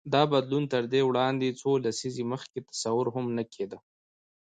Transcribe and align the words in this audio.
دا 0.13 0.21
بدلون 0.31 0.63
تر 0.73 0.83
دې 0.93 1.01
وړاندې 1.09 1.57
څو 1.61 1.71
لسیزې 1.85 2.23
مخکې 2.31 2.59
تصور 2.69 3.05
هم 3.15 3.25
نه 3.37 3.43
کېده. 3.53 3.77